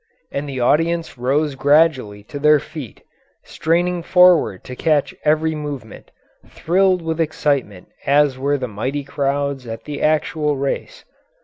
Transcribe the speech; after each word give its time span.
And 0.31 0.49
the 0.49 0.59
audience 0.59 1.15
rose 1.15 1.53
gradually 1.53 2.23
to 2.23 2.39
their 2.39 2.59
feet, 2.59 3.03
straining 3.43 4.01
forward 4.01 4.63
to 4.63 4.75
catch 4.75 5.13
every 5.23 5.53
movement, 5.53 6.09
thrilled 6.47 7.03
with 7.03 7.21
excitement 7.21 7.89
as 8.07 8.35
were 8.35 8.57
the 8.57 8.67
mighty 8.67 9.03
crowds 9.03 9.67
at 9.67 9.83
the 9.83 10.01
actual 10.01 10.57
race. 10.57 11.05